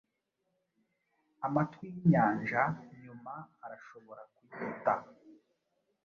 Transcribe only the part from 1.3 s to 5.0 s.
Amatwi yinyanja nyuma arashobora kuyita